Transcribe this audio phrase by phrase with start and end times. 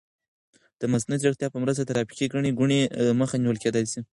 [0.79, 2.79] د مصنوعي ځیرکتیا په مرسته د ترافیکي ګڼې ګوڼې
[3.21, 3.99] مخه نیول کیدای شي.